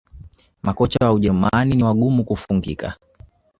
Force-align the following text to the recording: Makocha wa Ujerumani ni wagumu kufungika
Makocha 0.63 0.97
wa 1.05 1.13
Ujerumani 1.13 1.75
ni 1.75 1.83
wagumu 1.83 2.23
kufungika 2.25 2.97